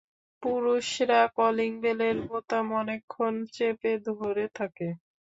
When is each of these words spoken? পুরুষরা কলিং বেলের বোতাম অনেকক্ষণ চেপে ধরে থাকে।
পুরুষরা 0.43 1.21
কলিং 1.37 1.71
বেলের 1.83 2.17
বোতাম 2.27 2.65
অনেকক্ষণ 2.81 3.33
চেপে 3.55 3.93
ধরে 4.07 4.45
থাকে। 4.57 4.87